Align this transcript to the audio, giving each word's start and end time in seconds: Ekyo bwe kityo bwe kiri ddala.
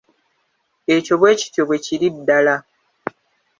Ekyo 0.95 1.15
bwe 1.21 1.31
kityo 1.39 1.63
bwe 1.67 1.77
kiri 1.85 2.07
ddala. 2.15 2.55